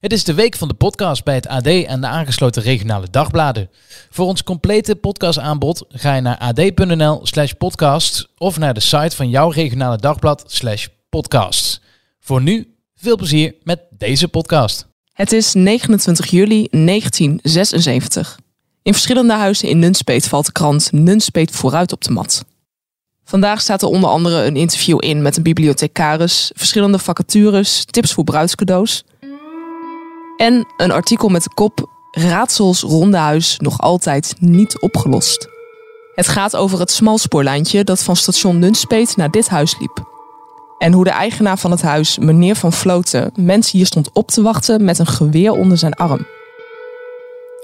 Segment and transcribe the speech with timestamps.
[0.00, 3.70] Het is de week van de podcast bij het AD en de aangesloten regionale dagbladen.
[4.10, 9.28] Voor ons complete podcastaanbod ga je naar ad.nl slash podcast of naar de site van
[9.28, 11.80] jouw regionale dagblad slash podcast.
[12.20, 14.86] Voor nu, veel plezier met deze podcast.
[15.12, 18.38] Het is 29 juli 1976.
[18.82, 22.44] In verschillende huizen in Nunspeet valt de krant Nunspeet vooruit op de mat.
[23.30, 28.24] Vandaag staat er onder andere een interview in met een bibliothecaris, verschillende vacatures, tips voor
[28.24, 29.04] bruidscadeaus
[30.36, 35.48] en een artikel met de kop Raadsels Rondehuis nog altijd niet opgelost.
[36.14, 40.08] Het gaat over het smalspoorlijntje dat van station Nunspeet naar dit huis liep.
[40.78, 44.42] En hoe de eigenaar van het huis, meneer Van Floten, mensen hier stond op te
[44.42, 46.26] wachten met een geweer onder zijn arm.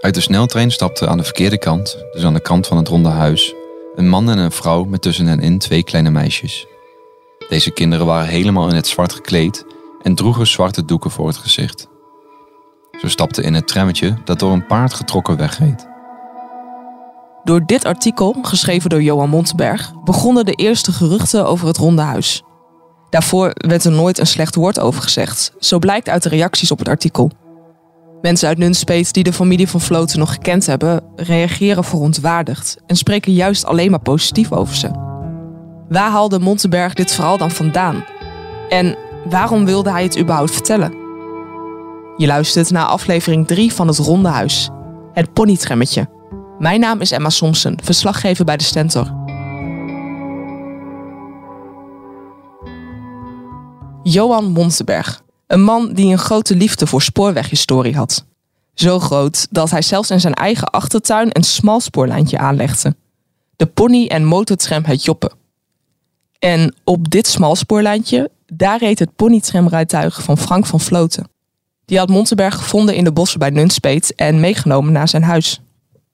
[0.01, 3.09] Uit de sneltrein stapte aan de verkeerde kant, dus aan de kant van het ronde
[3.09, 3.55] huis,
[3.97, 6.67] een man en een vrouw met tussen hen in twee kleine meisjes.
[7.49, 9.65] Deze kinderen waren helemaal in het zwart gekleed
[10.03, 11.89] en droegen zwarte doeken voor het gezicht.
[13.01, 15.89] Ze stapten in het trammetje dat door een paard getrokken wegreed.
[17.45, 22.43] Door dit artikel, geschreven door Johan Montenberg, begonnen de eerste geruchten over het ronde huis.
[23.11, 26.79] Daarvoor werd er nooit een slecht woord over gezegd, zo blijkt uit de reacties op
[26.79, 27.31] het artikel.
[28.23, 33.33] Mensen uit Nunspeet die de familie van Floten nog gekend hebben, reageren verontwaardigd en spreken
[33.33, 34.91] juist alleen maar positief over ze.
[35.89, 38.05] Waar haalde Montenberg dit verhaal dan vandaan?
[38.69, 40.93] En waarom wilde hij het überhaupt vertellen?
[42.17, 44.71] Je luistert naar aflevering 3 van Het Ronde Huis,
[45.13, 46.09] het ponytremmetje.
[46.59, 49.15] Mijn naam is Emma Somsen, verslaggever bij de Stentor.
[54.03, 58.27] Johan Montenberg, een man die een grote liefde voor spoorweghistorie had.
[58.75, 62.95] Zo groot dat hij zelfs in zijn eigen achtertuin een smal spoorlijntje aanlegde.
[63.57, 65.31] De pony- en motortram het Joppe.
[66.39, 71.29] En op dit smalspoorlijntje, daar reed het ponytramrijtuig van Frank van Floten.
[71.87, 75.61] Die had Montenberg gevonden in de bossen bij Nunspeet en meegenomen naar zijn huis.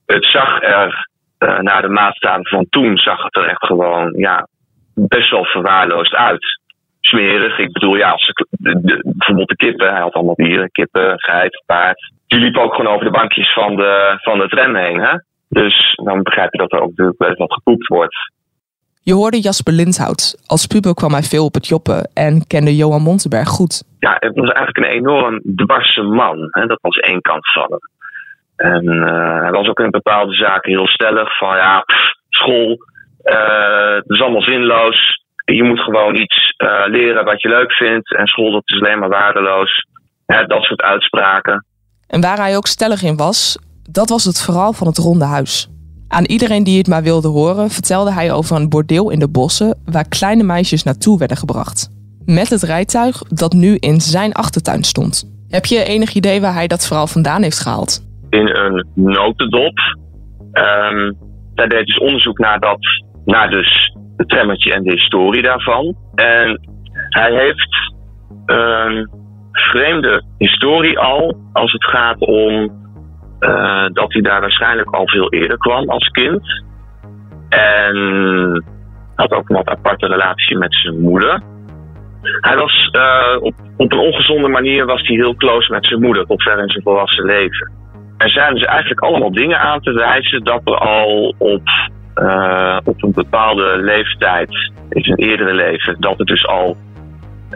[0.06, 1.08] Het zag er,
[1.38, 4.48] uh, naar de maatstaven van toen, zag het er echt gewoon ja,
[4.94, 6.60] best wel verwaarloosd uit.
[7.02, 7.58] Smerig.
[7.58, 11.62] Ik bedoel, ja, als de, de, bijvoorbeeld de kippen, hij had allemaal dieren, kippen, geit,
[11.66, 12.12] paard.
[12.26, 15.00] Die liepen ook gewoon over de bankjes van de, van de tram heen.
[15.00, 15.14] Hè?
[15.48, 18.16] Dus dan begrijp je dat er ook natuurlijk wel wat gepoept wordt.
[19.04, 20.42] Je hoorde Jasper Lindhout.
[20.46, 23.82] Als puber kwam hij veel op het joppen en kende Johan Montenberg goed.
[23.98, 26.48] Ja, het was eigenlijk een enorm dwarse man.
[26.50, 26.66] Hè?
[26.66, 27.90] Dat was één kant van hem.
[28.56, 31.38] En uh, hij was ook in bepaalde zaken heel stellig.
[31.38, 32.78] Van ja, pff, school,
[33.24, 35.21] uh, het is allemaal zinloos.
[35.44, 38.16] Je moet gewoon iets uh, leren wat je leuk vindt.
[38.16, 39.86] En school, dat is alleen maar waardeloos.
[40.26, 41.66] Ja, dat soort uitspraken.
[42.06, 43.58] En waar hij ook stellig in was,
[43.90, 45.68] dat was het verhaal van het ronde huis.
[46.08, 49.80] Aan iedereen die het maar wilde horen, vertelde hij over een bordeel in de bossen
[49.84, 51.88] waar kleine meisjes naartoe werden gebracht.
[52.24, 55.30] Met het rijtuig dat nu in zijn achtertuin stond.
[55.48, 58.00] Heb je enig idee waar hij dat verhaal vandaan heeft gehaald?
[58.30, 59.78] In een notendop.
[60.52, 61.16] Um,
[61.54, 62.78] daar deed dus onderzoek naar, dat,
[63.24, 65.96] naar dus het trammetje en de historie daarvan.
[66.14, 66.60] En
[67.08, 67.92] hij heeft
[68.46, 69.10] een
[69.52, 72.80] vreemde historie al als het gaat om
[73.40, 76.64] uh, dat hij daar waarschijnlijk al veel eerder kwam als kind.
[77.48, 78.64] En
[79.14, 81.42] had ook een wat aparte relatie met zijn moeder.
[82.22, 86.26] Hij was uh, op, op, een ongezonde manier was hij heel close met zijn moeder
[86.26, 87.70] tot ver in zijn volwassen leven.
[88.18, 91.68] Er zijn dus eigenlijk allemaal dingen aan te wijzen dat er al op,
[92.16, 96.76] uh, op een bepaalde leeftijd, in zijn eerdere leven, dat er dus al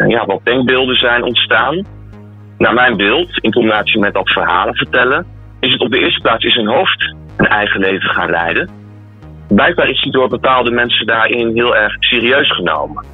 [0.06, 1.84] ja, wat denkbeelden zijn ontstaan.
[2.58, 5.26] Naar mijn beeld, in combinatie met dat verhalen vertellen,
[5.60, 8.70] is het op de eerste plaats in zijn hoofd een eigen leven gaan leiden.
[9.48, 13.04] Blijkbaar is hij door bepaalde mensen daarin heel erg serieus genomen.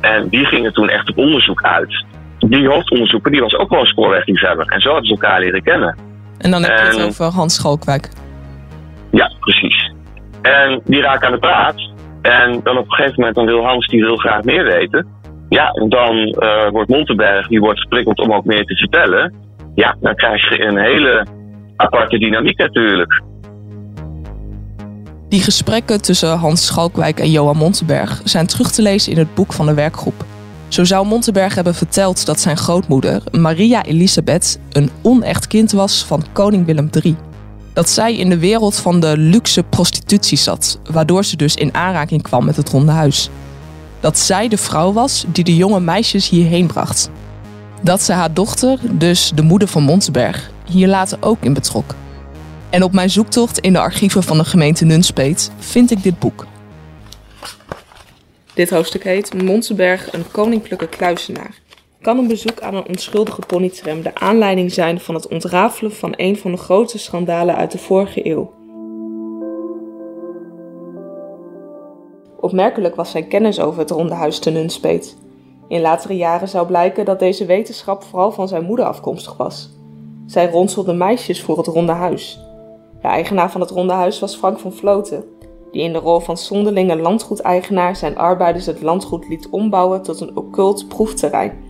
[0.00, 2.04] En die gingen toen echt op onderzoek uit.
[2.38, 4.66] Die hoofdonderzoeker die was ook wel een spoorwegliefhebber.
[4.66, 5.96] En zo hadden ze elkaar leren kennen.
[6.38, 8.08] En dan heb je het over Hans Schalkwijk.
[10.46, 11.90] En die raken aan de praat.
[12.22, 15.06] En dan op een gegeven moment dan wil Hans die wil graag meer weten.
[15.48, 19.34] Ja, en dan uh, wordt Montenberg, die wordt geprikkeld om ook meer te vertellen.
[19.74, 21.26] Ja, dan krijg je een hele
[21.76, 23.22] aparte dynamiek natuurlijk.
[25.28, 29.52] Die gesprekken tussen Hans Schalkwijk en Johan Montenberg zijn terug te lezen in het boek
[29.52, 30.24] van de werkgroep.
[30.68, 36.24] Zo zou Montenberg hebben verteld dat zijn grootmoeder, Maria Elisabeth, een onecht kind was van
[36.32, 37.16] koning Willem III.
[37.76, 42.22] Dat zij in de wereld van de luxe prostitutie zat, waardoor ze dus in aanraking
[42.22, 43.30] kwam met het Ronde Huis.
[44.00, 47.10] Dat zij de vrouw was die de jonge meisjes hierheen bracht.
[47.82, 51.94] Dat ze haar dochter, dus de moeder van Montenberg, hier later ook in betrok.
[52.70, 56.46] En op mijn zoektocht in de archieven van de gemeente Nunspeet vind ik dit boek.
[58.54, 61.54] Dit hoofdstuk heet Montenberg, een koninklijke kluisenaar.
[62.06, 66.36] Kan een bezoek aan een onschuldige ponytram de aanleiding zijn van het ontrafelen van een
[66.36, 68.52] van de grootste schandalen uit de vorige eeuw.
[72.40, 75.16] Opmerkelijk was zijn kennis over het Ronde Huis te Nunspeet.
[75.68, 79.70] In latere jaren zou blijken dat deze wetenschap vooral van zijn moeder afkomstig was.
[80.26, 82.40] Zij ronselde meisjes voor het Ronde Huis.
[83.02, 85.24] De eigenaar van het Ronde Huis was Frank van Vloten,
[85.72, 90.36] die in de rol van zonderlinge landgoedeigenaar zijn arbeiders het landgoed liet ombouwen tot een
[90.36, 91.65] occult proefterrein,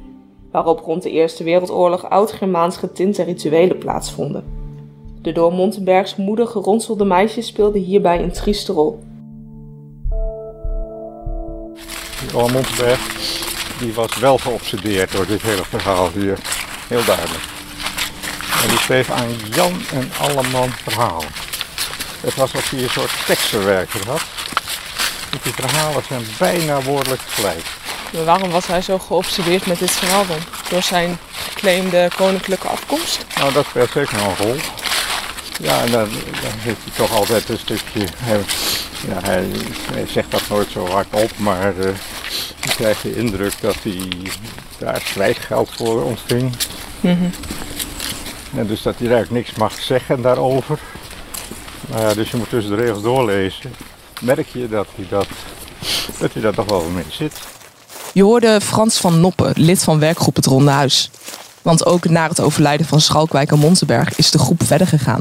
[0.56, 4.44] waarop rond de Eerste Wereldoorlog oud-Germaans getinte rituelen plaatsvonden.
[5.22, 8.98] De door Montenbergs moeder geronselde meisjes speelden hierbij een trieste rol.
[12.32, 13.00] Johan Montenberg
[13.78, 16.38] die was wel geobsedeerd door dit hele verhaal hier.
[16.88, 17.44] Heel duidelijk.
[18.62, 21.28] En die schreef aan Jan en Alleman verhalen.
[22.20, 24.22] Het was alsof hij een soort tekstverwerker had.
[25.42, 27.64] Die verhalen zijn bijna woordelijk gelijk.
[28.24, 30.38] Waarom was hij zo geobsedeerd met dit verhaal dan?
[30.70, 33.26] Door zijn geclaimde koninklijke afkomst?
[33.38, 34.56] Nou, dat speelt zeker een rol.
[35.60, 36.08] Ja, en dan,
[36.42, 38.06] dan heeft hij toch altijd een stukje.
[38.16, 38.40] Hij,
[39.08, 39.46] ja, hij,
[39.92, 41.84] hij zegt dat nooit zo hardop, maar uh,
[42.60, 44.08] je krijgt de indruk dat hij
[44.78, 46.52] daar kwijtgeld voor ontving.
[47.00, 47.28] Mhm.
[48.56, 50.78] En dus dat hij eigenlijk niks mag zeggen daarover.
[51.96, 53.74] Ja, dus je moet tussen de regels doorlezen.
[54.20, 55.26] Merk je dat hij dat,
[56.18, 57.40] dat, hij dat toch wel mee zit.
[58.16, 61.10] Je hoorde Frans van Noppen, lid van werkgroep Het Ronde Huis.
[61.62, 65.20] Want ook na het overlijden van Schalkwijk en Montenberg is de groep verder gegaan.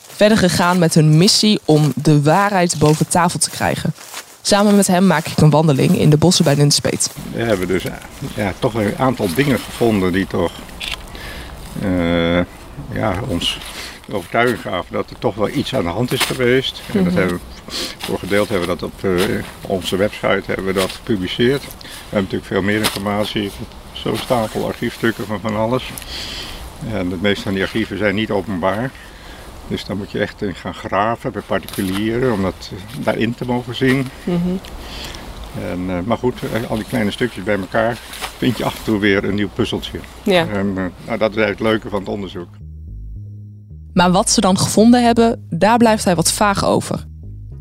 [0.00, 3.94] Verder gegaan met hun missie om de waarheid boven tafel te krijgen.
[4.42, 7.10] Samen met hem maak ik een wandeling in de bossen bij Nunspeet.
[7.32, 7.82] We hebben dus
[8.34, 10.52] ja, toch een aantal dingen gevonden die toch
[11.82, 12.40] uh,
[12.92, 13.58] ja, ons
[14.10, 16.82] overtuiging gaven dat er toch wel iets aan de hand is geweest.
[16.92, 17.72] En dat hebben we,
[18.02, 21.62] voor gedeeld hebben we dat op uh, onze website hebben we dat gepubliceerd.
[21.62, 21.68] We
[22.02, 23.50] hebben natuurlijk veel meer informatie,
[23.92, 25.90] zo'n stapel archiefstukken van van alles.
[26.92, 28.90] En het meeste van die archieven zijn niet openbaar.
[29.68, 32.70] Dus daar moet je echt in gaan graven bij particulieren om dat
[33.00, 34.08] daarin te mogen zien.
[34.24, 34.56] Mhm.
[35.70, 37.98] En, uh, maar goed, al die kleine stukjes bij elkaar
[38.36, 39.98] vind je af en toe weer een nieuw puzzeltje.
[40.22, 40.46] Ja.
[40.48, 42.48] En, nou, dat is eigenlijk het leuke van het onderzoek.
[43.92, 47.10] Maar wat ze dan gevonden hebben, daar blijft hij wat vaag over.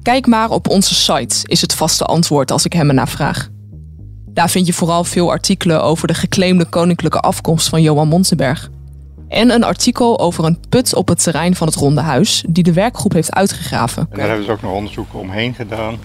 [0.01, 3.49] Kijk maar op onze site, is het vaste antwoord als ik hem ernaar vraag.
[4.25, 8.69] Daar vind je vooral veel artikelen over de geclaimde koninklijke afkomst van Johan Montenberg.
[9.27, 12.73] En een artikel over een put op het terrein van het Ronde Huis, die de
[12.73, 14.07] werkgroep heeft uitgegraven.
[14.09, 15.97] En daar hebben ze ook nog onderzoeken omheen gedaan.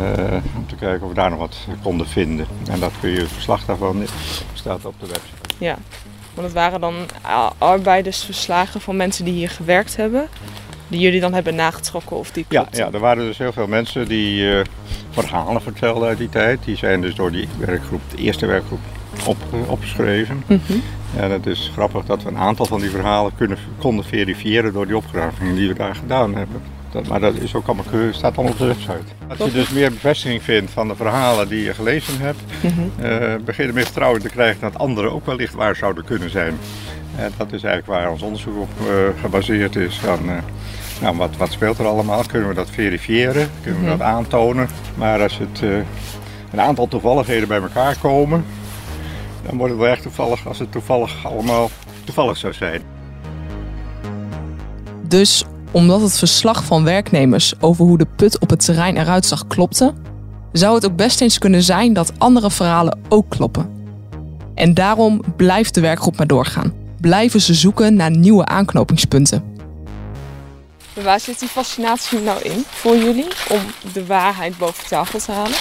[0.00, 2.46] Uh, om te kijken of we daar nog wat konden vinden.
[2.70, 4.02] En dat kun je, het verslag daarvan
[4.54, 5.54] staat op de website.
[5.58, 5.76] Ja,
[6.34, 6.94] want het waren dan
[7.58, 10.28] arbeidersverslagen van mensen die hier gewerkt hebben.
[10.88, 14.08] Die jullie dan hebben nagetrokken of die ja, ja, er waren dus heel veel mensen
[14.08, 14.60] die uh,
[15.10, 16.64] verhalen vertelden uit die tijd.
[16.64, 18.80] Die zijn dus door die werkgroep, de eerste werkgroep,
[19.26, 20.42] op, uh, opgeschreven.
[20.46, 20.82] Mm -hmm.
[21.16, 24.86] En het is grappig dat we een aantal van die verhalen kunnen, konden verifiëren door
[24.86, 26.62] die opgravingen die we daar gedaan hebben.
[26.90, 29.04] Dat, maar dat is ook allemaal, staat allemaal op de website.
[29.28, 33.04] Als je dus meer bevestiging vindt van de verhalen die je gelezen hebt, mm -hmm.
[33.04, 36.58] uh, begin je meer vertrouwen te krijgen dat anderen ook wellicht waar zouden kunnen zijn.
[37.18, 39.98] En dat is eigenlijk waar ons onderzoek op uh, gebaseerd is.
[39.98, 40.32] Van, uh,
[41.00, 42.22] nou, wat, wat, speelt er allemaal?
[42.26, 43.50] Kunnen we dat verifiëren?
[43.62, 43.98] Kunnen we Mhm.
[43.98, 44.68] dat aantonen?
[44.94, 45.60] Maar als het,
[46.52, 48.44] een aantal toevalligheden bij elkaar komen,
[49.46, 51.70] dan wordt het wel echt toevallig als het toevallig allemaal
[52.04, 52.82] toevallig zou zijn.
[55.08, 59.46] Dus omdat het verslag van werknemers over hoe de put op het terrein eruit zag
[59.46, 59.92] klopte,
[60.52, 63.70] zou het ook best eens kunnen zijn dat andere verhalen ook kloppen.
[64.54, 66.72] En daarom blijft de werkgroep maar doorgaan.
[67.00, 69.56] Blijven ze zoeken naar nieuwe aanknopingspunten.
[70.92, 73.60] Waar zit die fascinatie nou in voor jullie om
[73.92, 75.58] de waarheid boven tafel te halen?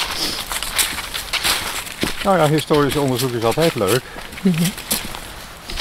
[2.23, 4.01] Nou ja, historisch onderzoek is altijd leuk.
[4.41, 4.71] Mm -hmm.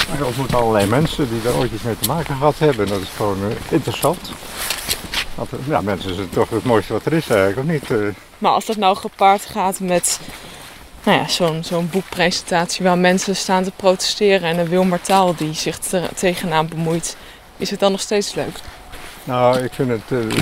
[0.09, 2.87] Maar je ontmoet allerlei mensen die daar ooit iets mee te maken gehad hebben.
[2.87, 4.31] Dat is gewoon uh, interessant.
[5.35, 7.89] Want, uh, ja, mensen zijn toch het mooiste wat er is eigenlijk, of niet?
[7.89, 10.19] Uh, maar als dat nou gepaard gaat met
[11.07, 15.77] nou ja, zo'n boekpresentatie waar mensen staan te protesteren en een Wilmer Taal die zich
[15.77, 17.17] te, tegenaan bemoeit,
[17.57, 18.59] is het dan nog steeds leuk?
[19.23, 20.41] Nou, ik vind het uh,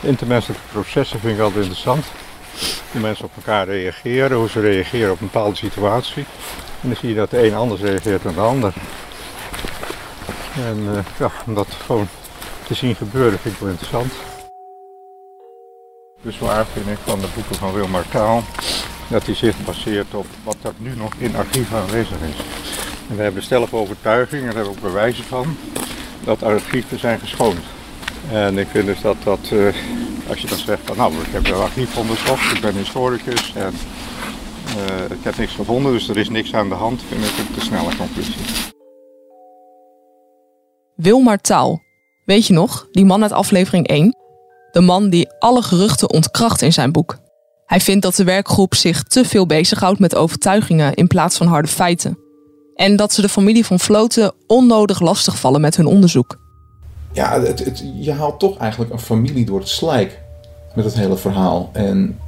[0.00, 2.04] intermenselijke processen vind ik altijd interessant.
[2.92, 6.24] Hoe mensen op elkaar reageren, hoe ze reageren op een bepaalde situatie.
[6.80, 8.72] En dan zie je dat de een anders reageert dan de ander.
[10.54, 12.08] En uh, ja, om dat gewoon
[12.66, 14.12] te zien gebeuren vind ik wel interessant.
[16.22, 18.42] Dus waar vind ik van de boeken van Wilmar Taal
[19.08, 22.44] dat hij zich baseert op wat er nu nog in archieven aanwezig is.
[23.08, 25.56] En we hebben stellig overtuiging, en daar hebben we ook bewijzen van,
[26.24, 27.60] dat archieven zijn geschoond.
[28.32, 29.74] En ik vind dus dat dat, uh,
[30.28, 33.74] als je dan zegt van nou, ik heb een archief onderzocht, ik ben historicus en
[35.10, 37.02] ik heb niks gevonden, dus er is niks aan de hand.
[37.08, 38.34] Vind ik een te snelle conclusie.
[40.94, 41.82] Wilmar Taal.
[42.24, 44.16] Weet je nog, die man uit aflevering 1?
[44.76, 47.18] De man die alle geruchten ontkracht in zijn boek.
[47.66, 51.68] Hij vindt dat de werkgroep zich te veel bezighoudt met overtuigingen in plaats van harde
[51.68, 52.18] feiten.
[52.74, 56.38] En dat ze de familie van Floten onnodig lastigvallen met hun onderzoek.
[57.12, 60.22] Ja, het, je haalt toch eigenlijk een familie door het slijk
[60.74, 61.70] met het hele verhaal.
[61.72, 62.18] En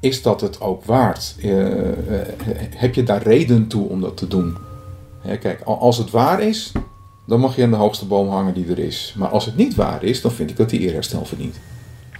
[0.00, 1.34] is dat het ook waard?
[1.38, 1.68] Uh,
[2.74, 4.56] heb je daar reden toe om dat te doen?
[5.40, 6.72] kijk, als het waar is,
[7.24, 9.14] dan mag je aan de hoogste boom hangen die er is.
[9.16, 11.56] Maar als het niet waar is, dan vind ik dat die eerherstel verdient.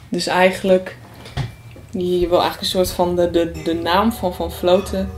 [0.09, 0.97] Dus eigenlijk,
[1.91, 5.11] je wil eigenlijk een soort van de, de, de naam van Van Floten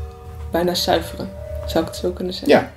[0.50, 1.28] bijna zuiveren.
[1.66, 2.58] Zou ik het zo kunnen zeggen?
[2.58, 2.72] Ja.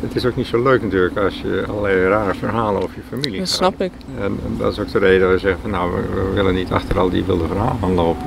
[0.00, 3.38] Het is ook niet zo leuk natuurlijk als je allerlei rare verhalen over je familie
[3.38, 3.92] Dat snap ik.
[4.18, 6.72] En, en, dat is ook de reden dat we zeggen van nou, we, willen niet
[6.72, 8.26] achter al die wilde verhalen lopen.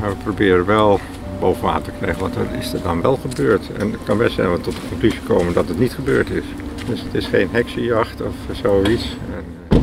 [0.00, 1.00] Maar we proberen wel
[1.40, 3.68] boven water te krijgen wat is er dan wel gebeurd.
[3.78, 6.30] En het kan best zijn dat we tot de conclusie komen dat het niet gebeurd
[6.30, 6.44] is.
[6.86, 9.16] Dus het is geen heksenjacht of zoiets.
[9.34, 9.78] En, uh,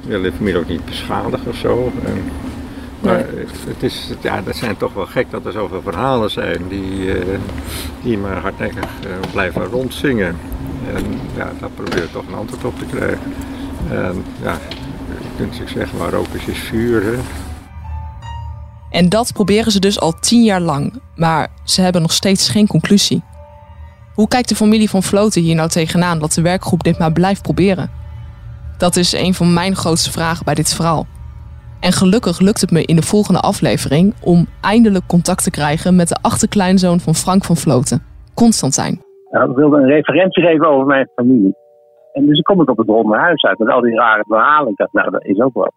[0.00, 1.92] we willen de familie ook niet beschadigen of zo.
[2.04, 2.22] En,
[3.00, 3.24] maar
[3.66, 7.38] het, is, ja, dat zijn toch wel gek dat er zoveel verhalen zijn die, uh,
[8.02, 10.36] die maar hardnekkig uh, blijven rondzingen.
[10.94, 11.04] En
[11.36, 13.32] ja, daar probeer je toch een antwoord op te krijgen.
[13.90, 14.58] En ja,
[15.08, 17.02] je kunt zich zeggen, waar rook is, is vuur.
[17.02, 17.16] Hè?
[18.98, 22.66] En dat proberen ze dus al tien jaar lang, maar ze hebben nog steeds geen
[22.66, 23.22] conclusie.
[24.14, 27.42] Hoe kijkt de familie van Floten hier nou tegenaan dat de werkgroep dit maar blijft
[27.42, 27.90] proberen?
[28.78, 31.06] Dat is een van mijn grootste vragen bij dit verhaal.
[31.80, 36.08] En gelukkig lukt het me in de volgende aflevering om eindelijk contact te krijgen met
[36.08, 38.02] de achterkleinzoon van Frank van Floten,
[38.34, 39.02] Constantijn.
[39.30, 41.54] Nou, ik wilde een referentie geven over mijn familie.
[42.12, 44.70] En dus kom ik op het ronde huis uit met al die rare verhalen.
[44.70, 45.72] Ik dacht, nou, dat is ook wel.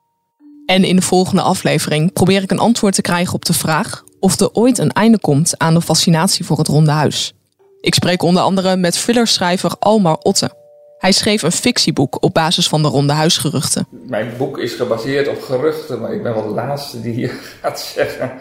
[0.69, 4.39] En in de volgende aflevering probeer ik een antwoord te krijgen op de vraag of
[4.39, 7.33] er ooit een einde komt aan de fascinatie voor het ronde huis.
[7.81, 10.51] Ik spreek onder andere met thrillerschrijver Almar Otte.
[10.97, 13.87] Hij schreef een fictieboek op basis van de ronde huisgeruchten.
[14.07, 17.79] Mijn boek is gebaseerd op geruchten, maar ik ben wel de laatste die hier gaat
[17.79, 18.31] zeggen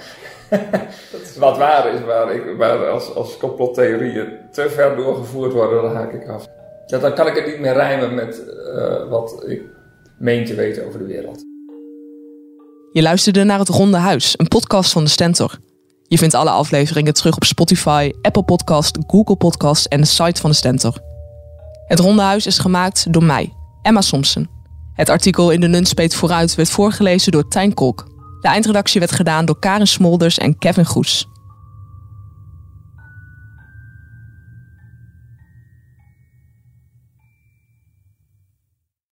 [1.38, 6.12] wat waar is, waar, ik, waar als, als complottheorieën te ver doorgevoerd worden, dan haak
[6.12, 6.46] ik af.
[6.86, 8.42] Ja, dan kan ik het niet meer rijmen met
[8.74, 9.62] uh, wat ik
[10.18, 11.47] meen te weten over de wereld.
[12.92, 15.58] Je luisterde naar Het Ronde Huis, een podcast van de Stentor.
[16.02, 20.50] Je vindt alle afleveringen terug op Spotify, Apple Podcast, Google Podcast en de site van
[20.50, 20.98] de Stentor.
[21.86, 23.52] Het Ronde Huis is gemaakt door mij,
[23.82, 24.50] Emma Somsen.
[24.92, 28.06] Het artikel in de Nunspeet vooruit werd voorgelezen door Tijn Kolk.
[28.40, 31.26] De eindredactie werd gedaan door Karen Smolders en Kevin Goes.